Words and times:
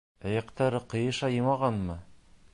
Эйәктәре 0.29 0.81
ҡыйшаймағанмы! 0.95 2.03